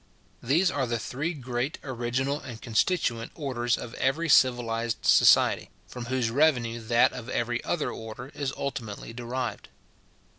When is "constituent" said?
2.59-3.31